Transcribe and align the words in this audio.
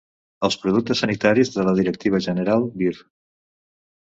Els 0.47 0.55
productes 0.61 1.03
sanitaris 1.03 1.53
de 1.57 1.65
la 1.67 1.75
directiva 1.81 2.23
general 2.29 2.67
dir. 2.83 2.93